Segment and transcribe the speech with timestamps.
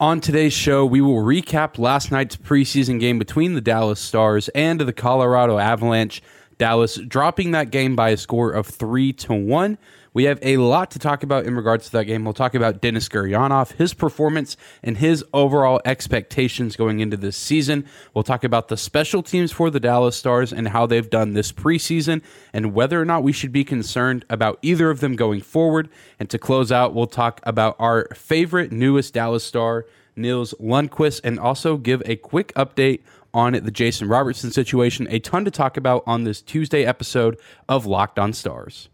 [0.00, 4.80] On today's show, we will recap last night's preseason game between the Dallas Stars and
[4.80, 6.22] the Colorado Avalanche.
[6.60, 9.78] Dallas dropping that game by a score of 3 to 1.
[10.12, 12.22] We have a lot to talk about in regards to that game.
[12.22, 17.86] We'll talk about Denis Gurianov, his performance, and his overall expectations going into this season.
[18.12, 21.50] We'll talk about the special teams for the Dallas Stars and how they've done this
[21.50, 22.20] preseason
[22.52, 25.88] and whether or not we should be concerned about either of them going forward.
[26.18, 31.40] And to close out, we'll talk about our favorite newest Dallas Star, Nils Lundkvist, and
[31.40, 33.00] also give a quick update
[33.32, 35.06] on the Jason Robertson situation.
[35.10, 37.38] A ton to talk about on this Tuesday episode
[37.68, 38.88] of Locked On Stars.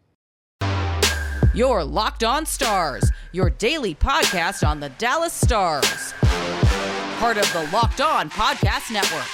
[1.54, 6.12] Your Locked On Stars, your daily podcast on the Dallas Stars.
[7.18, 9.27] Part of the Locked On Podcast Network.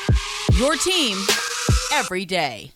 [0.59, 1.19] Your team
[1.93, 2.71] every day.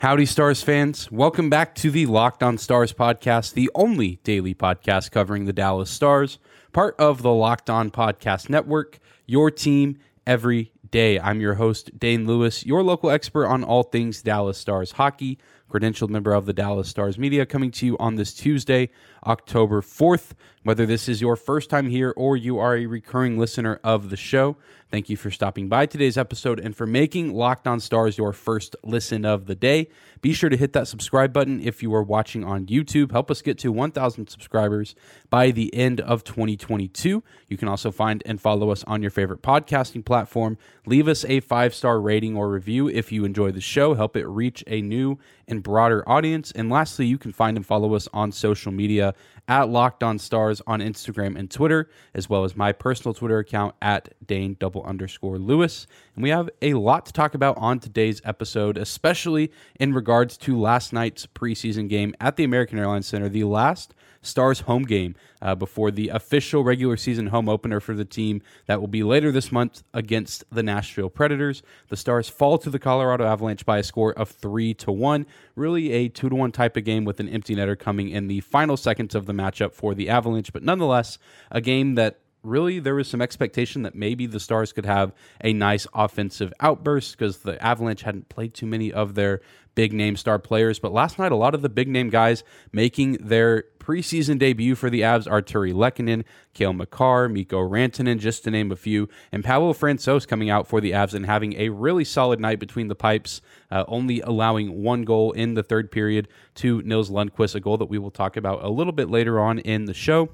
[0.00, 1.10] Howdy, Stars fans.
[1.10, 5.90] Welcome back to the Locked On Stars podcast, the only daily podcast covering the Dallas
[5.90, 6.38] Stars,
[6.72, 11.18] part of the Locked On Podcast Network, your team every day.
[11.18, 15.36] I'm your host, Dane Lewis, your local expert on all things Dallas Stars hockey,
[15.68, 18.90] credentialed member of the Dallas Stars media, coming to you on this Tuesday,
[19.26, 20.32] October 4th.
[20.62, 24.16] Whether this is your first time here or you are a recurring listener of the
[24.16, 24.56] show,
[24.90, 28.74] Thank you for stopping by today's episode and for making Locked On Stars your first
[28.82, 29.88] listen of the day.
[30.22, 33.12] Be sure to hit that subscribe button if you are watching on YouTube.
[33.12, 34.94] Help us get to 1,000 subscribers
[35.28, 37.22] by the end of 2022.
[37.48, 40.56] You can also find and follow us on your favorite podcasting platform.
[40.86, 43.92] Leave us a five star rating or review if you enjoy the show.
[43.92, 46.50] Help it reach a new and broader audience.
[46.52, 49.14] And lastly, you can find and follow us on social media
[49.48, 53.74] at Locked On Stars on Instagram and Twitter, as well as my personal Twitter account
[53.80, 55.86] at Dane double underscore Lewis.
[56.14, 60.58] And we have a lot to talk about on today's episode, especially in regards to
[60.60, 65.54] last night's preseason game at the American Airlines Center, the last Stars home game uh,
[65.54, 69.52] before the official regular season home opener for the team that will be later this
[69.52, 71.62] month against the Nashville Predators.
[71.88, 75.26] The Stars fall to the Colorado Avalanche by a score of three to one.
[75.54, 78.40] Really a two to one type of game with an empty netter coming in the
[78.40, 81.18] final seconds of the matchup for the Avalanche, but nonetheless
[81.50, 85.52] a game that really there was some expectation that maybe the Stars could have a
[85.52, 89.40] nice offensive outburst because the Avalanche hadn't played too many of their
[89.74, 90.78] big name star players.
[90.78, 94.90] But last night, a lot of the big name guys making their preseason debut for
[94.90, 99.72] the Avs Artturi Lehkonen, Cale Makar, Mikko Rantanen, just to name a few, and Pavel
[99.72, 103.40] Francouz coming out for the Avs and having a really solid night between the pipes,
[103.70, 107.86] uh, only allowing one goal in the third period to Nils Lundkvist, a goal that
[107.88, 110.28] we will talk about a little bit later on in the show.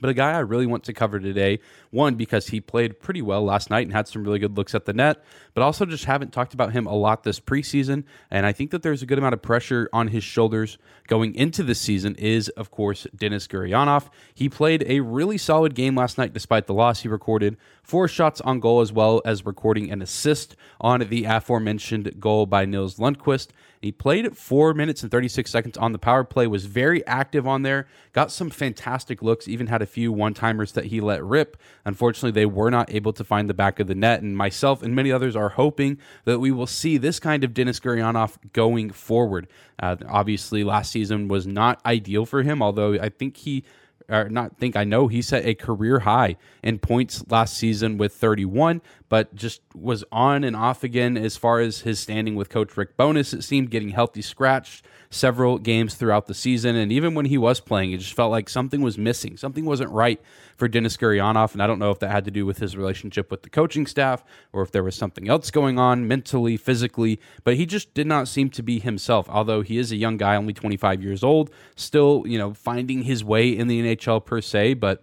[0.00, 1.60] But a guy I really want to cover today,
[1.90, 4.84] one, because he played pretty well last night and had some really good looks at
[4.84, 8.04] the net, but also just haven't talked about him a lot this preseason.
[8.30, 11.62] And I think that there's a good amount of pressure on his shoulders going into
[11.62, 14.10] this season, is, of course, Denis Gurianov.
[14.34, 17.00] He played a really solid game last night despite the loss.
[17.00, 22.20] He recorded four shots on goal as well as recording an assist on the aforementioned
[22.20, 23.48] goal by Nils Lundkvist.
[23.80, 27.62] He played four minutes and 36 seconds on the power play, was very active on
[27.62, 31.56] there, got some fantastic looks, even had a few one timers that he let rip.
[31.84, 34.22] Unfortunately, they were not able to find the back of the net.
[34.22, 37.78] And myself and many others are hoping that we will see this kind of Denis
[37.80, 39.46] Gurianov going forward.
[39.80, 43.64] Uh, obviously, last season was not ideal for him, although I think he
[44.08, 48.14] or not think I know he set a career high in points last season with
[48.14, 52.76] 31, but just was on and off again as far as his standing with Coach
[52.76, 57.26] Rick Bowness It seemed getting healthy scratched several games throughout the season, and even when
[57.26, 59.36] he was playing, it just felt like something was missing.
[59.36, 60.20] Something wasn't right
[60.56, 63.30] for Denis Gurianov, and I don't know if that had to do with his relationship
[63.30, 67.56] with the coaching staff or if there was something else going on mentally, physically, but
[67.56, 69.28] he just did not seem to be himself.
[69.30, 73.24] Although he is a young guy, only 25 years old, still you know finding his
[73.24, 75.02] way in the NHL per se, but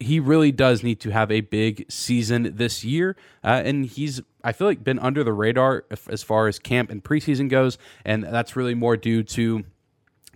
[0.00, 4.52] he really does need to have a big season this year, uh, and he's I
[4.52, 8.56] feel like been under the radar as far as camp and preseason goes, and that's
[8.56, 9.64] really more due to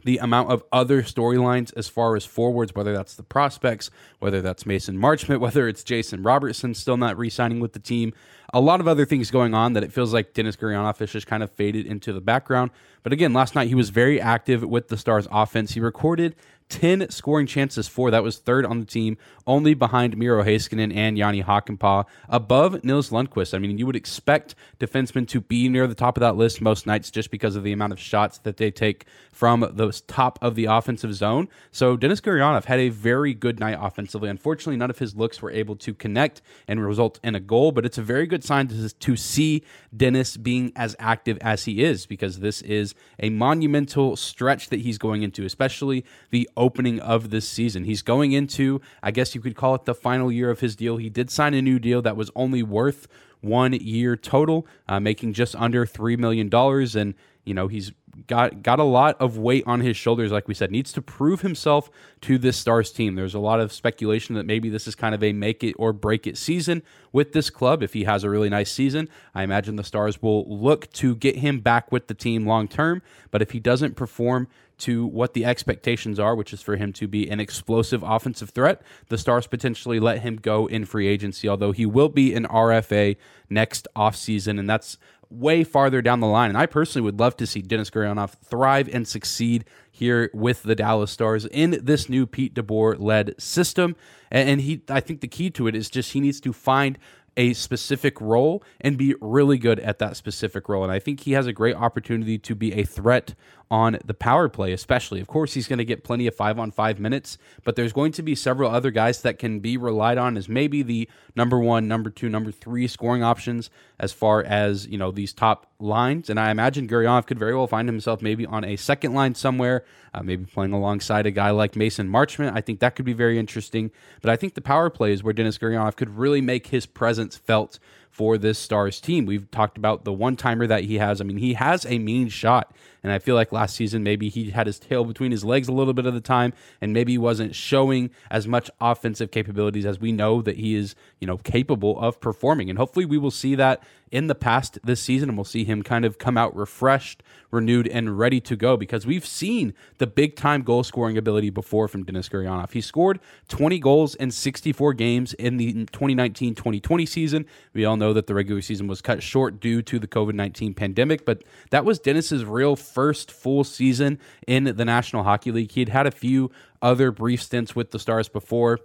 [0.04, 4.66] the amount of other storylines as far as forwards, whether that's the prospects, whether that's
[4.66, 8.12] Mason Marchment, whether it's Jason Robertson still not re signing with the team.
[8.52, 11.26] A lot of other things going on that it feels like Denis Gurianov has just
[11.26, 12.70] kind of faded into the background.
[13.02, 15.72] But again, last night he was very active with the Stars offense.
[15.72, 16.36] He recorded
[16.68, 18.10] 10 scoring chances for.
[18.10, 19.16] That was third on the team,
[19.46, 23.54] only behind Miro Heiskanen and Jani Hakanpää, above Nils Lundkvist.
[23.54, 26.86] I mean, you would expect defensemen to be near the top of that list most
[26.86, 30.54] nights just because of the amount of shots that they take from the top of
[30.54, 31.48] the offensive zone.
[31.70, 34.28] So Denis Gurianov had a very good night offensively.
[34.28, 37.84] Unfortunately, none of his looks were able to connect and result in a goal, but
[37.84, 39.62] it's a very good sign to, to see
[39.94, 44.98] Denis being as active as he is because this is a monumental stretch that he's
[44.98, 47.84] going into, especially the opening of this season.
[47.84, 50.96] He's going into, I guess you could call it the final year of his deal.
[50.96, 53.08] He did sign a new deal that was only worth
[53.40, 56.50] one year total, uh, making just under $3 million.
[56.96, 57.14] And,
[57.44, 57.92] you know, he's
[58.26, 61.40] got got a lot of weight on his shoulders like we said needs to prove
[61.40, 61.90] himself
[62.20, 65.22] to this stars team there's a lot of speculation that maybe this is kind of
[65.22, 68.48] a make it or break it season with this club if he has a really
[68.48, 72.46] nice season i imagine the stars will look to get him back with the team
[72.46, 74.48] long term but if he doesn't perform
[74.78, 78.82] to what the expectations are, which is for him to be an explosive offensive threat.
[79.08, 83.16] The Stars potentially let him go in free agency, although he will be an RFA
[83.48, 84.98] next offseason, and that's
[85.30, 86.50] way farther down the line.
[86.50, 90.74] And I personally would love to see Denis Gurianov thrive and succeed here with the
[90.74, 93.96] Dallas Stars in this new Pete DeBoer led system.
[94.30, 96.98] And he, I think the key to it is just he needs to find
[97.36, 100.82] a specific role and be really good at that specific role.
[100.82, 103.34] And I think he has a great opportunity to be a threat
[103.70, 105.20] on the power play, especially.
[105.20, 108.12] Of course, he's going to get plenty of five on five minutes, but there's going
[108.12, 111.88] to be several other guys that can be relied on as maybe the number one,
[111.88, 116.30] number two, number three scoring options as far as, you know, these top lines.
[116.30, 119.84] And I imagine Gurianov could very well find himself maybe on a second line somewhere,
[120.12, 122.52] uh, maybe playing alongside a guy like Mason Marchment.
[122.54, 123.90] I think that could be very interesting.
[124.20, 127.36] But I think the power play is where Denis Gurianov could really make his presence
[127.36, 127.78] felt
[128.10, 129.26] for this Stars team.
[129.26, 131.20] We've talked about the one timer that he has.
[131.20, 132.72] I mean, he has a mean shot.
[133.04, 135.72] And I feel like last season, maybe he had his tail between his legs a
[135.72, 140.00] little bit of the time, and maybe he wasn't showing as much offensive capabilities as
[140.00, 142.70] we know that he is, you know, capable of performing.
[142.70, 143.82] And hopefully we will see that
[144.14, 147.20] in the past this season, and we'll see him kind of come out refreshed,
[147.50, 151.88] renewed, and ready to go because we've seen the big time goal scoring ability before
[151.88, 152.70] from Denis Gurianov.
[152.70, 153.18] He scored
[153.48, 157.44] 20 goals in 64 games in the 2019 2020 season.
[157.72, 160.74] We all know that the regular season was cut short due to the COVID 19
[160.74, 165.72] pandemic, but that was Denis's real first full season in the National Hockey League.
[165.72, 166.50] He had had a few
[166.80, 168.78] other brief stints with the Stars before.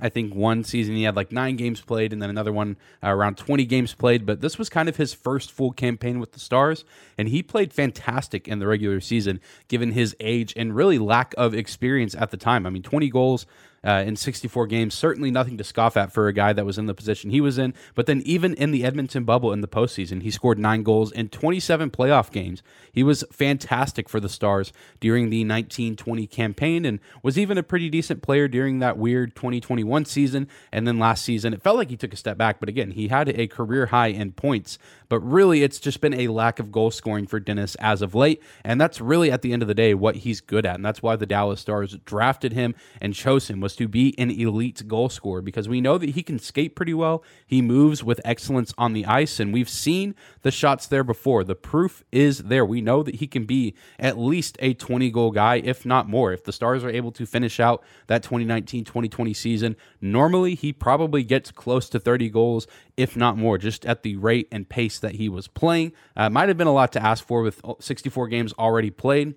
[0.00, 3.08] I think one season he had like nine games played, and then another one uh,
[3.08, 4.26] around 20 games played.
[4.26, 6.84] But this was kind of his first full campaign with the Stars,
[7.16, 11.54] and he played fantastic in the regular season, given his age and really lack of
[11.54, 12.66] experience at the time.
[12.66, 13.46] I mean, 20 goals,
[13.88, 14.94] uh, in 64 games.
[14.94, 17.56] Certainly nothing to scoff at for a guy that was in the position he was
[17.56, 17.72] in.
[17.94, 21.30] But then, even in the Edmonton bubble in the postseason, he scored nine goals in
[21.30, 22.62] 27 playoff games.
[22.92, 27.88] He was fantastic for the Stars during the 1920 campaign and was even a pretty
[27.88, 30.48] decent player during that weird 2021 season.
[30.70, 32.60] And then last season, it felt like he took a step back.
[32.60, 34.78] But again, he had a career high in points.
[35.08, 38.42] But really, it's just been a lack of goal scoring for Denis as of late.
[38.64, 40.74] And that's really, at the end of the day, what he's good at.
[40.74, 44.28] And that's why the Dallas Stars drafted him and chose him was to be an
[44.28, 47.22] elite goal scorer because we know that he can skate pretty well.
[47.46, 51.44] He moves with excellence on the ice, and we've seen the shots there before.
[51.44, 52.66] The proof is there.
[52.66, 56.32] We know that he can be at least a 20 goal guy, if not more.
[56.32, 61.22] If the Stars are able to finish out that 2019 2020 season, normally he probably
[61.22, 62.66] gets close to 30 goals,
[62.96, 65.92] if not more, just at the rate and pace that he was playing.
[66.16, 69.36] Uh, might have been a lot to ask for with 64 games already played.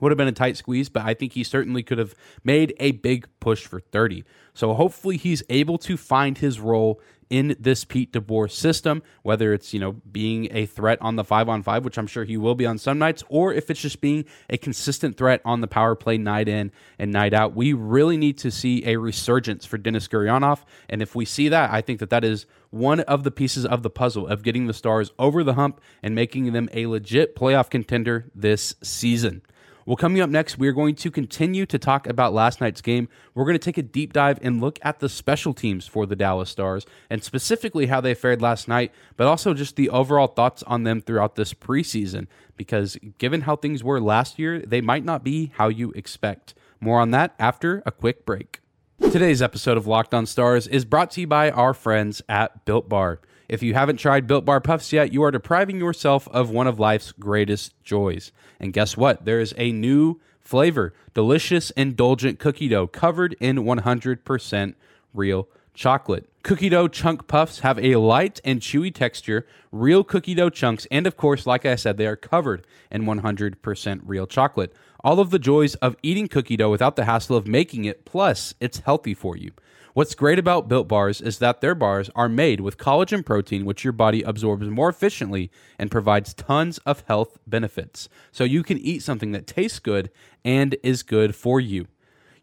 [0.00, 2.14] Would have been a tight squeeze, but I think he certainly could have
[2.44, 4.24] made a big push for 30.
[4.54, 7.00] So hopefully he's able to find his role
[7.30, 11.48] in this Pete DeBoer system, whether it's, you know, being a threat on the five
[11.48, 14.00] on five, which I'm sure he will be on some nights, or if it's just
[14.00, 17.54] being a consistent threat on the power play night in and night out.
[17.54, 20.60] We really need to see a resurgence for Denis Gurianov.
[20.88, 23.82] And if we see that, I think that that is one of the pieces of
[23.82, 27.70] the puzzle of getting the Stars over the hump and making them a legit playoff
[27.70, 29.42] contender this season.
[29.88, 33.08] Well, coming up next, we are going to continue to talk about last night's game.
[33.34, 36.14] We're going to take a deep dive and look at the special teams for the
[36.14, 40.62] Dallas Stars and specifically how they fared last night, but also just the overall thoughts
[40.64, 42.26] on them throughout this preseason.
[42.54, 46.52] Because given how things were last year, they might not be how you expect.
[46.80, 48.60] More on that after a quick break.
[49.00, 52.90] Today's episode of Locked On Stars is brought to you by our friends at Built
[52.90, 53.22] Bar.
[53.48, 56.78] If you haven't tried Built Bar Puffs yet, you are depriving yourself of one of
[56.78, 58.30] life's greatest joys.
[58.60, 59.24] And guess what?
[59.24, 64.74] There is a new flavor delicious, indulgent cookie dough covered in 100%
[65.14, 66.28] real chocolate.
[66.42, 71.06] Cookie dough chunk puffs have a light and chewy texture, real cookie dough chunks, and
[71.06, 74.74] of course, like I said, they are covered in 100% real chocolate.
[75.04, 78.54] All of the joys of eating cookie dough without the hassle of making it, plus,
[78.58, 79.52] it's healthy for you.
[79.94, 83.84] What's great about Built Bars is that their bars are made with collagen protein, which
[83.84, 88.08] your body absorbs more efficiently and provides tons of health benefits.
[88.32, 90.10] So you can eat something that tastes good
[90.44, 91.86] and is good for you.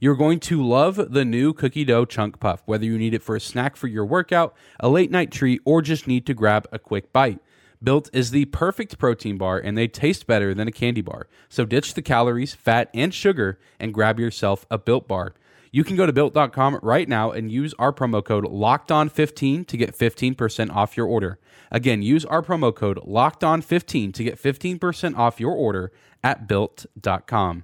[0.06, 3.36] You're going to love the new cookie dough chunk puff, whether you need it for
[3.36, 6.78] a snack for your workout, a late night treat, or just need to grab a
[6.78, 7.40] quick bite.
[7.82, 11.28] Built is the perfect protein bar and they taste better than a candy bar.
[11.50, 15.34] So ditch the calories, fat, and sugar and grab yourself a Built bar.
[15.72, 19.66] You can go to built.com right now and use our promo code locked on 15
[19.66, 21.40] to get 15% off your order.
[21.72, 25.92] Again, use our promo code locked on 15 to get 15% off your order
[26.24, 27.64] at built.com.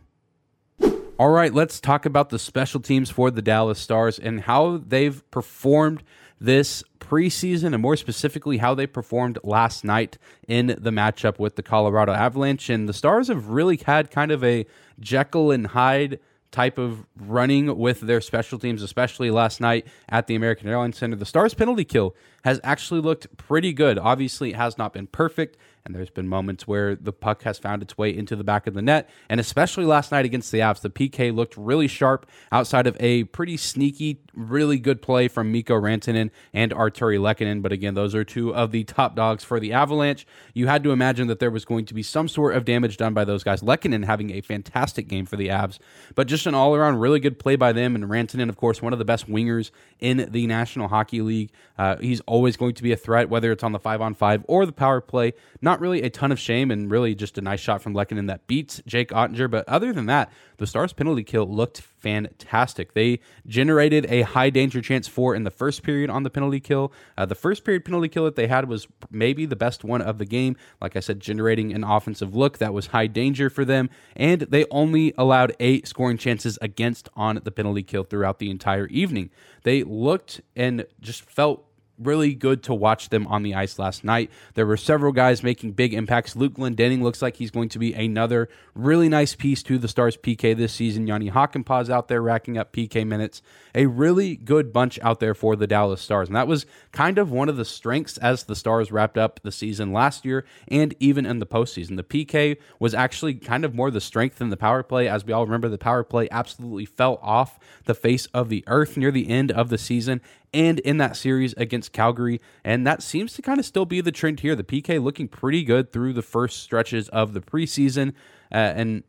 [1.21, 5.21] All right, let's talk about the special teams for the Dallas Stars and how they've
[5.29, 6.01] performed
[6.39, 11.61] this preseason and more specifically how they performed last night in the matchup with the
[11.61, 12.71] Colorado Avalanche.
[12.71, 14.65] And the Stars have really had kind of a
[14.99, 20.33] Jekyll and Hyde type of running with their special teams, especially last night at the
[20.33, 21.15] American Airlines Center.
[21.15, 23.99] The Stars penalty kill has actually looked pretty good.
[23.99, 27.81] Obviously, it has not been perfect, and there's been moments where the puck has found
[27.81, 29.09] its way into the back of the net.
[29.29, 33.23] And especially last night against the Avs, the PK looked really sharp outside of a
[33.25, 37.61] pretty sneaky, really good play from Mikko Rantanen and Artturi Lehkonen.
[37.61, 40.27] But again, those are two of the top dogs for the Avalanche.
[40.53, 43.13] You had to imagine that there was going to be some sort of damage done
[43.13, 43.61] by those guys.
[43.61, 45.79] Lehkonen having a fantastic game for the Avs,
[46.15, 47.95] but just an all around really good play by them.
[47.95, 51.51] And Rantanen, of course, one of the best wingers in the National Hockey League.
[51.77, 54.43] Uh, he's always going to be a threat, whether it's on the five on five
[54.47, 55.33] or the power play.
[55.61, 58.47] Not really a ton of shame, and really just a nice shot from Lehkonen that
[58.47, 59.49] beats Jake Oettinger.
[59.49, 62.93] But other than that, the Stars' penalty kill looked fantastic.
[62.93, 66.91] They generated a high danger chance for in the first period on the penalty kill.
[67.17, 70.17] Uh, the first period penalty kill that they had was maybe the best one of
[70.17, 70.57] the game.
[70.81, 74.65] Like I said, generating an offensive look that was high danger for them, and they
[74.71, 79.29] only allowed eight scoring chances against on the penalty kill throughout the entire evening.
[79.63, 81.65] They looked and just felt
[82.03, 84.29] really good to watch them on the ice last night.
[84.53, 86.35] There were several guys making big impacts.
[86.35, 90.17] Luke Glendening looks like he's going to be another really nice piece to the Stars
[90.17, 91.07] PK this season.
[91.07, 93.41] Jani Hakanpää's out there racking up PK minutes.
[93.73, 96.27] A really good bunch out there for the Dallas Stars.
[96.27, 99.51] And that was kind of one of the strengths as the Stars wrapped up the
[99.51, 101.95] season last year and even in the postseason.
[101.95, 105.07] The PK was actually kind of more the strength than the power play.
[105.07, 108.97] As we all remember, the power play absolutely fell off the face of the earth
[108.97, 110.21] near the end of the season
[110.53, 112.41] and in that series against Calgary.
[112.63, 114.55] And that seems to kind of still be the trend here.
[114.55, 118.13] The PK looking pretty good through the first stretches of the preseason.
[118.51, 119.03] Uh, and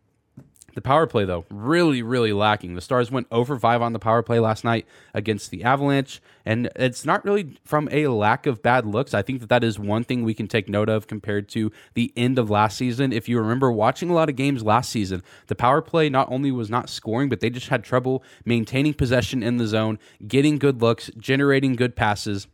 [0.74, 2.74] the power play, though, really, really lacking.
[2.74, 6.70] The Stars went over 5 on the power play last night against the Avalanche, and
[6.76, 9.14] it's not really from a lack of bad looks.
[9.14, 12.12] I think that that is one thing we can take note of compared to the
[12.16, 13.12] end of last season.
[13.12, 16.50] If you remember watching a lot of games last season, the power play not only
[16.50, 20.80] was not scoring, but they just had trouble maintaining possession in the zone, getting good
[20.80, 22.46] looks, generating good passes.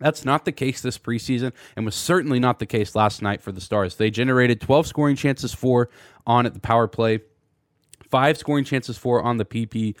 [0.00, 3.52] That's not the case this preseason, and was certainly not the case last night for
[3.52, 3.96] the Stars.
[3.96, 5.90] They generated 12 scoring chances for
[6.26, 7.20] on at the power play
[8.12, 9.96] five scoring chances for on the PP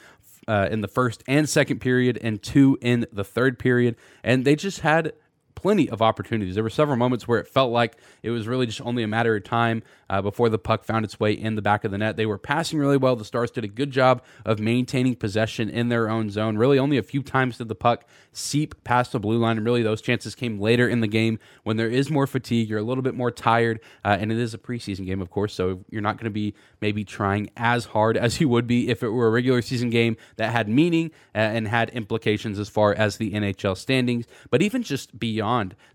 [0.46, 3.96] uh, in the first and second period, and two in the third period.
[4.22, 5.14] And they just had
[5.54, 6.54] plenty of opportunities.
[6.54, 9.36] There were several moments where it felt like it was really just only a matter
[9.36, 12.16] of time uh, before the puck found its way in the back of the net.
[12.16, 13.16] They were passing really well.
[13.16, 16.58] The Stars did a good job of maintaining possession in their own zone.
[16.58, 19.82] Really, only a few times did the puck seep past the blue line, and really
[19.82, 22.68] those chances came later in the game when there is more fatigue.
[22.68, 25.54] You're a little bit more tired, uh, and it is a preseason game, of course,
[25.54, 29.02] so you're not going to be maybe trying as hard as you would be if
[29.02, 32.94] it were a regular season game that had meaning uh, and had implications as far
[32.94, 34.26] as the NHL standings.
[34.50, 35.41] But even just beyond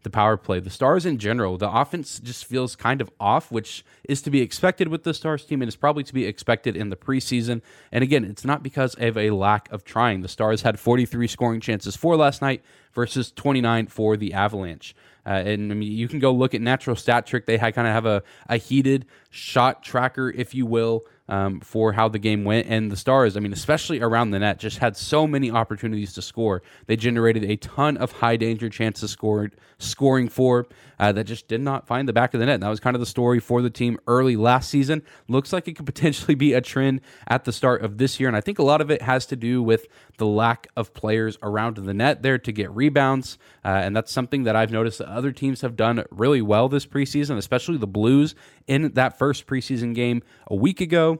[0.03, 3.83] the power play, the Stars in general, the offense just feels kind of off, which
[4.03, 6.89] is to be expected with the Stars team and is probably to be expected in
[6.89, 7.61] the preseason.
[7.91, 10.21] And again, it's not because of a lack of trying.
[10.21, 12.63] The Stars had 43 scoring chances for last night
[12.93, 14.95] versus 29 for the Avalanche.
[15.25, 17.45] Uh, and I mean, you can go look at Natural Stat Trick.
[17.45, 22.07] They kind of have a, a heated shot tracker, if you will, um, for how
[22.07, 22.67] the game went.
[22.67, 26.21] And the Stars, I mean, especially around the net, just had so many opportunities to
[26.21, 26.61] score.
[26.85, 30.67] They generated a ton of high danger chances scored, scoring for
[30.99, 32.55] uh, that just did not find the back of the net.
[32.55, 35.03] And that was kind of the story for the team early last season.
[35.27, 38.27] Looks like it could potentially be a trend at the start of this year.
[38.27, 41.37] And I think a lot of it has to do with the lack of players
[41.43, 43.37] around the net there to get rebounds.
[43.63, 46.85] Uh, and that's something that I've noticed that other teams have done really well this
[46.85, 48.35] preseason, especially the Blues
[48.67, 51.16] in that first preseason game a week ago.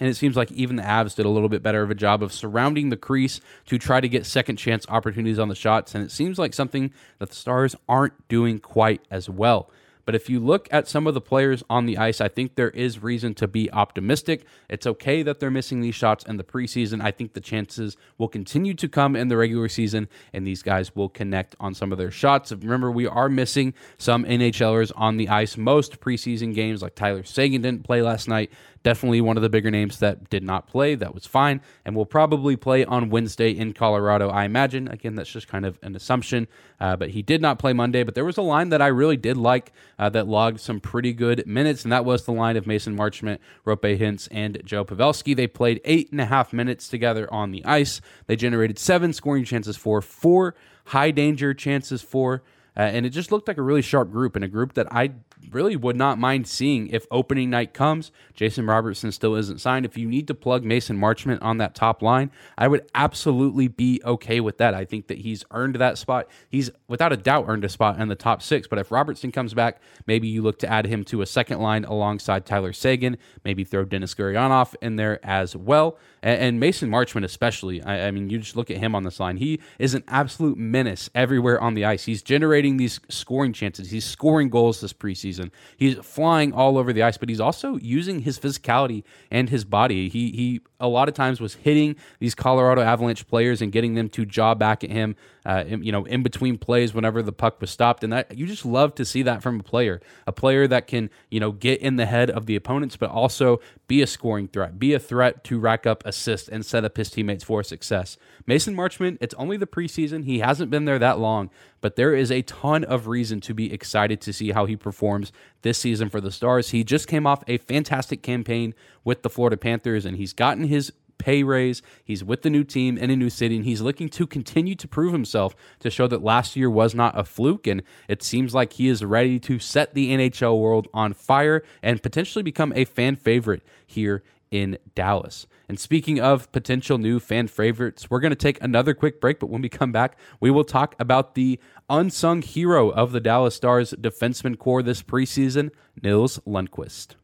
[0.00, 2.22] And it seems like even the Avs did a little bit better of a job
[2.22, 5.94] of surrounding the crease to try to get second chance opportunities on the shots.
[5.94, 9.70] And it seems like something that the Stars aren't doing quite as well.
[10.10, 12.70] But if you look at some of the players on the ice, I think there
[12.70, 14.44] is reason to be optimistic.
[14.68, 17.00] It's okay that they're missing these shots in the preseason.
[17.00, 20.96] I think the chances will continue to come in the regular season, and these guys
[20.96, 22.50] will connect on some of their shots.
[22.50, 25.56] Remember, we are missing some NHLers on the ice.
[25.56, 28.50] Most preseason games, like Tyler Seguin didn't play last night.
[28.82, 30.94] Definitely one of the bigger names that did not play.
[30.94, 34.88] That was fine, and will probably play on Wednesday in Colorado, I imagine.
[34.88, 36.48] Again, that's just kind of an assumption,
[36.80, 38.02] uh, but he did not play Monday.
[38.02, 41.12] But there was a line that I really did like uh, that logged some pretty
[41.12, 45.36] good minutes, and that was the line of Mason Marchment, Roope Hintz, and Joe Pavelski.
[45.36, 48.00] They played eight and a half minutes together on the ice.
[48.26, 50.54] They generated seven scoring chances for four
[50.86, 52.42] high danger chances for.
[52.76, 55.10] Uh, and it just looked like a really sharp group and a group that I
[55.50, 58.12] really would not mind seeing if opening night comes.
[58.34, 59.84] Jason Robertson still isn't signed.
[59.84, 64.00] If you need to plug Mason Marchment on that top line, I would absolutely be
[64.04, 64.74] okay with that.
[64.74, 66.28] I think that he's earned that spot.
[66.48, 68.66] He's without a doubt earned a spot in the top six.
[68.66, 71.84] But if Robertson comes back, maybe you look to add him to a second line
[71.84, 73.16] alongside Tyler Seguin.
[73.44, 75.98] Maybe throw Denis Gurianov in there as well.
[76.22, 77.82] And, and Mason Marchment especially.
[77.82, 79.36] I, I mean, you just look at him on this line.
[79.36, 82.04] He is an absolute menace everywhere on the ice.
[82.04, 83.90] He's generating these scoring chances.
[83.90, 85.50] He's scoring goals this preseason.
[85.76, 90.08] He's flying all over the ice, but he's also using his physicality and his body.
[90.08, 94.08] He he a lot of times was hitting these Colorado Avalanche players and getting them
[94.10, 95.16] to jaw back at him.
[95.46, 98.46] Uh, in, you know, in between plays whenever the puck was stopped, and that you
[98.46, 101.80] just love to see that from a player, a player that can you know get
[101.80, 103.58] in the head of the opponents, but also
[103.88, 107.10] be a scoring threat, be a threat to rack up assists and set up his
[107.10, 108.18] teammates for success.
[108.46, 111.48] Mason Marchment, it's only the preseason; he hasn't been there that long,
[111.80, 115.32] but there is a ton of reason to be excited to see how he performs
[115.62, 116.70] this season for the Stars.
[116.70, 118.74] He just came off a fantastic campaign
[119.04, 121.82] with the Florida Panthers, and he's gotten his pay raise.
[122.04, 124.88] He's with the new team in a new city, and he's looking to continue to
[124.88, 127.66] prove himself to show that last year was not a fluke.
[127.66, 132.02] And it seems like he is ready to set the NHL world on fire and
[132.02, 135.46] potentially become a fan favorite here in Dallas.
[135.68, 139.48] And speaking of potential new fan favorites, we're going to take another quick break, but
[139.48, 143.94] when we come back, we will talk about the unsung hero of the Dallas Stars
[143.94, 145.70] defenseman core this preseason,
[146.02, 147.14] Nils Lundkvist.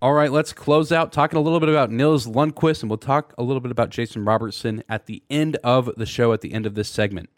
[0.00, 3.34] All right, let's close out talking a little bit about Nils Lundkvist, and we'll talk
[3.36, 6.66] a little bit about Jason Robertson at the end of the show, at the end
[6.66, 7.30] of this segment.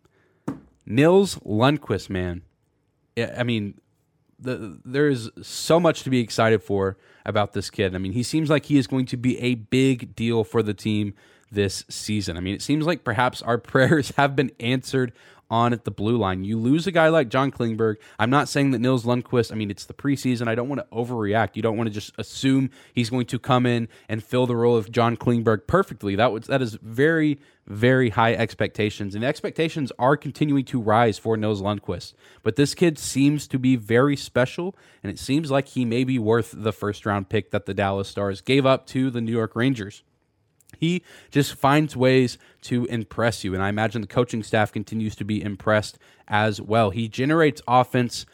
[0.85, 2.43] Nils Lundkvist, man.
[3.17, 3.79] I mean,
[4.41, 7.95] the, there is so much to be excited for about this kid.
[7.95, 10.75] I mean, he seems like he is going to be a big deal for the
[10.75, 11.15] team
[11.51, 12.37] this season.
[12.37, 15.13] I mean, it seems like perhaps our prayers have been answered
[15.51, 16.45] on at the blue line.
[16.45, 17.97] You lose a guy like John Klingberg.
[18.19, 20.49] I'm not saying that Nils Lundkvist, I mean, it's the preseason.
[20.49, 21.57] I don't want to overreact.
[21.57, 24.77] You don't want to just assume he's going to come in and fill the role
[24.77, 26.15] of John Klingberg perfectly.
[26.15, 31.37] That was that is very very high expectations, and expectations are continuing to rise for
[31.37, 32.15] Nils Lundkvist.
[32.43, 36.19] But this kid seems to be very special, and it seems like he may be
[36.19, 39.55] worth the first round pick that the Dallas Stars gave up to the New York
[39.55, 40.03] Rangers.
[40.81, 43.53] He just finds ways to impress you.
[43.53, 46.89] And I imagine the coaching staff continues to be impressed as well.
[46.89, 48.25] He generates offense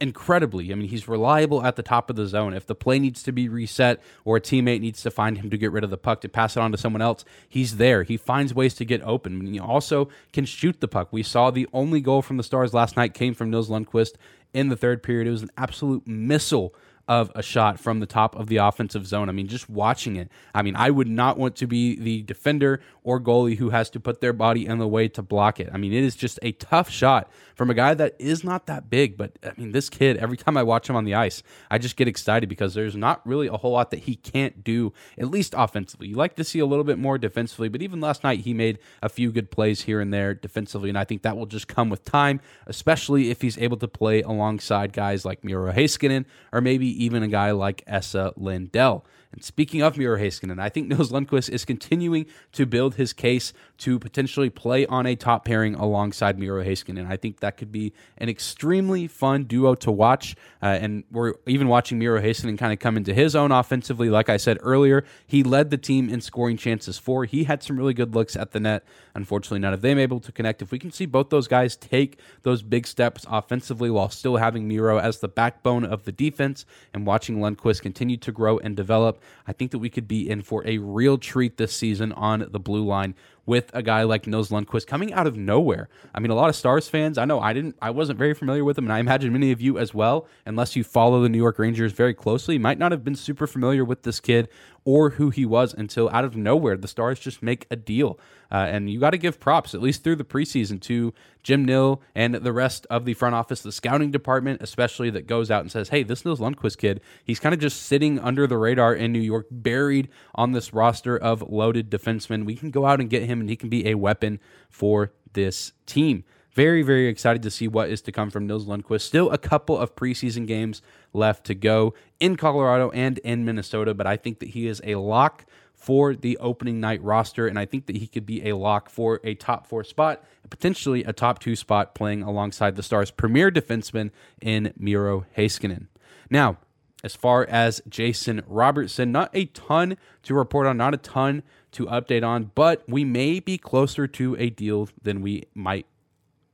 [0.00, 0.70] incredibly.
[0.70, 2.52] I mean, he's reliable at the top of the zone.
[2.52, 5.56] If the play needs to be reset or a teammate needs to find him to
[5.56, 8.02] get rid of the puck to pass it on to someone else, he's there.
[8.02, 9.40] He finds ways to get open.
[9.40, 11.08] And He also can shoot the puck.
[11.10, 14.16] We saw the only goal from the Stars last night came from Nils Lundkvist
[14.52, 15.26] in the third period.
[15.26, 16.74] It was an absolute missile
[17.06, 19.28] of a shot from the top of the offensive zone.
[19.28, 22.80] I mean, just watching it, I mean, I would not want to be the defender
[23.02, 25.68] or goalie who has to put their body in the way to block it.
[25.72, 28.88] I mean, it is just a tough shot from a guy that is not that
[28.88, 29.16] big.
[29.18, 31.96] But I mean, this kid, every time I watch him on the ice, I just
[31.96, 35.54] get excited because there's not really a whole lot that he can't do, at least
[35.56, 36.08] offensively.
[36.08, 38.78] You like to see a little bit more defensively, but even last night, he made
[39.02, 40.88] a few good plays here and there defensively.
[40.88, 44.22] And I think that will just come with time, especially if he's able to play
[44.22, 49.04] alongside guys like Miro Heiskanen or maybe even a guy like Esa Lindell.
[49.34, 53.52] And speaking of Miro Heiskanen, I think Nils Lundkvist is continuing to build his case
[53.78, 57.00] to potentially play on a top pairing alongside Miro Heiskanen.
[57.00, 60.36] And i think that could be an extremely fun duo to watch.
[60.62, 64.08] Uh, and we're even watching Miro Heiskanen kind of come into his own offensively.
[64.08, 67.24] Like I said earlier, he led the team in scoring chances for.
[67.24, 68.84] He had some really good looks at the net.
[69.16, 70.62] Unfortunately, none of them able to connect.
[70.62, 74.68] If we can see both those guys take those big steps offensively while still having
[74.68, 79.20] Miro as the backbone of the defense and watching Lundkvist continue to grow and develop,
[79.46, 82.60] I think that we could be in for a real treat this season on the
[82.60, 83.14] blue line
[83.46, 85.88] with a guy like Nils Lundkvist coming out of nowhere.
[86.14, 88.64] I mean, a lot of Stars fans, I know I didn't, I wasn't very familiar
[88.64, 91.38] with him, and I imagine many of you as well, unless you follow the New
[91.38, 94.48] York Rangers very closely, might not have been super familiar with this kid
[94.84, 98.18] or who he was until out of nowhere the Stars just make a deal.
[98.52, 102.02] Uh, and you got to give props, at least through the preseason, to Jim Nill
[102.14, 105.72] and the rest of the front office, the scouting department, especially that goes out and
[105.72, 109.12] says, hey, this Nils Lundkvist kid, he's kind of just sitting under the radar in
[109.12, 112.44] New York, buried on this roster of loaded defensemen.
[112.44, 115.72] We can go out and get him, and he can be a weapon for this
[115.86, 116.24] team.
[116.54, 119.02] very, very excited to see what is to come from Nils Lundkvist.
[119.02, 124.06] Still a couple of preseason games left to go in Colorado and in Minnesota, but
[124.06, 125.44] I think that he is a lock
[125.74, 129.20] for the opening night roster, and I think that he could be a lock for
[129.24, 134.10] a top four spot, potentially a top two spot, playing alongside the Stars' premier defenseman
[134.40, 135.88] in Miro Heiskanen.
[136.30, 136.58] Now,
[137.02, 141.42] as far as Jason Robertson, not a ton to report on, not a ton
[141.74, 145.86] to update on, but we may be closer to a deal than we might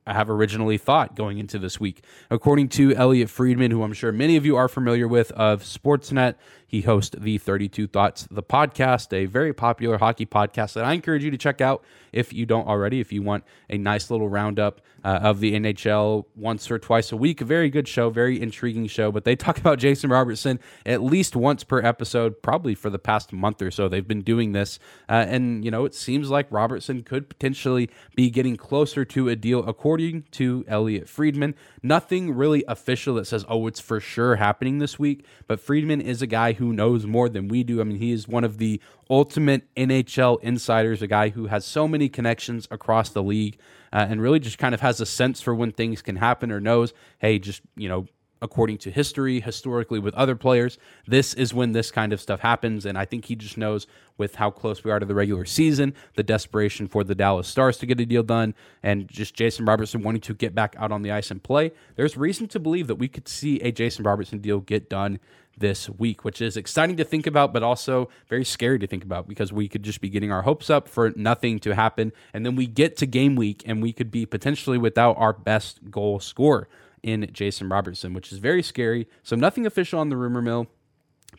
[0.06, 2.02] have originally thought going into this week.
[2.30, 6.35] According to Elliotte Friedman, who I'm sure many of you are familiar with of Sportsnet,
[6.70, 11.24] he hosts the 32 Thoughts, the podcast, a very popular hockey podcast that I encourage
[11.24, 13.00] you to check out if you don't already.
[13.00, 17.16] If you want a nice little roundup uh, of the NHL once or twice a
[17.16, 19.11] week, a very good show, very intriguing show.
[19.11, 23.33] But they talk about Jason Robertson at least once per episode, probably for the past
[23.33, 23.88] month or so.
[23.88, 24.78] They've been doing this.
[25.09, 29.35] Uh, and, you know, it seems like Robertson could potentially be getting closer to a
[29.35, 31.56] deal, according to Elliotte Friedman.
[31.83, 35.24] Nothing really official that says, oh, it's for sure happening this week.
[35.48, 37.80] But Friedman is a guy who knows more than we do.
[37.80, 41.88] I mean, he is one of the ultimate NHL insiders, a guy who has so
[41.88, 43.58] many connections across the league
[43.92, 46.60] uh, and really just kind of has a sense for when things can happen or
[46.60, 48.06] knows, hey, just, you know,
[48.42, 52.87] according to history, historically with other players, this is when this kind of stuff happens.
[52.87, 55.94] And I think he just knows with how close we are to the regular season,
[56.14, 60.03] the desperation for the Dallas Stars to get a deal done, and just Jason Robertson
[60.03, 61.72] wanting to get back out on the ice and play.
[61.96, 65.20] There's reason to believe that we could see a Jason Robertson deal get done
[65.59, 69.29] this week, which is exciting to think about, but also very scary to think about
[69.29, 72.12] because we could just be getting our hopes up for nothing to happen.
[72.33, 75.90] And then we get to game week and we could be potentially without our best
[75.90, 76.68] goal scorer
[77.02, 79.08] in Jason Robertson, which is very scary.
[79.22, 80.66] So nothing official on the rumor mill.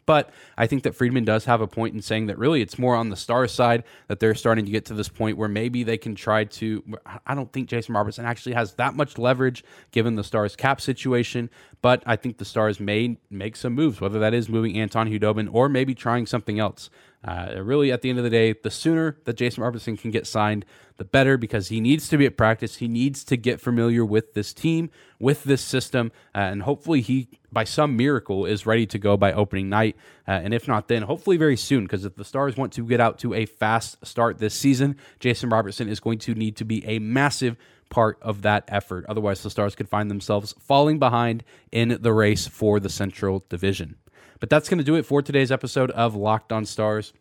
[0.05, 2.95] But I think that Friedman does have a point in saying that really it's more
[2.95, 5.97] on the star side that they're starting to get to this point where maybe they
[5.97, 6.83] can try to.
[7.25, 11.49] I don't think Jason Robertson actually has that much leverage given the Stars cap situation,
[11.81, 15.49] but I think the Stars may make some moves, whether that is moving Anton Khudobin
[15.51, 16.89] or maybe trying something else.
[17.23, 20.25] Uh, really, at the end of the day, the sooner that Jason Robertson can get
[20.25, 20.65] signed,
[20.97, 22.77] the better because he needs to be at practice.
[22.77, 27.29] He needs to get familiar with this team, with this system, uh, and hopefully he,
[27.51, 29.95] by some miracle, is ready to go by opening night.
[30.27, 32.99] Uh, and if not, then hopefully very soon because if the Stars want to get
[32.99, 36.83] out to a fast start this season, Jason Robertson is going to need to be
[36.85, 37.55] a massive
[37.91, 39.05] part of that effort.
[39.07, 43.97] Otherwise, the Stars could find themselves falling behind in the race for the Central Division.
[44.41, 47.13] But that's going to do it for today's episode of Locked on Stars.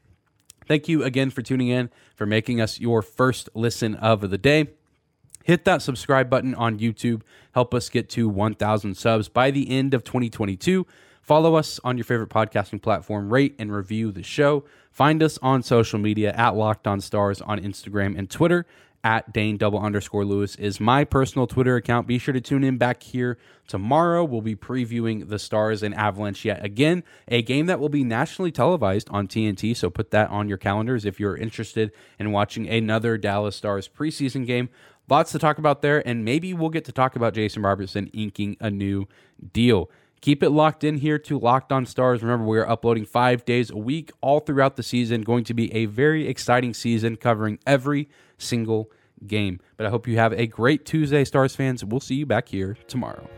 [0.66, 4.68] Thank you again for tuning in, for making us your first listen of the day.
[5.44, 7.20] Hit that subscribe button on YouTube.
[7.52, 10.86] Help us get to 1,000 subs by the end of 2022.
[11.20, 13.30] Follow us on your favorite podcasting platform.
[13.30, 14.64] Rate and review the show.
[14.90, 18.64] Find us on social media at Locked On Stars on Instagram and Twitter
[19.02, 22.06] at Dane double underscore Lewis is my personal Twitter account.
[22.06, 24.24] Be sure to tune in back here tomorrow.
[24.24, 28.52] We'll be previewing the Stars and Avalanche yet again, a game that will be nationally
[28.52, 29.76] televised on TNT.
[29.76, 34.46] So put that on your calendars if you're interested in watching another Dallas Stars preseason
[34.46, 34.68] game.
[35.08, 38.56] Lots to talk about there, and maybe we'll get to talk about Jason Robertson inking
[38.60, 39.08] a new
[39.52, 39.90] deal.
[40.20, 42.22] Keep it locked in here to Locked On Stars.
[42.22, 45.22] Remember, we are uploading five days a week all throughout the season.
[45.22, 48.08] Going to be a very exciting season covering every
[48.40, 48.90] single
[49.26, 49.60] game.
[49.76, 51.84] But I hope you have a great Tuesday, Stars fans.
[51.84, 53.28] We'll see you back here tomorrow.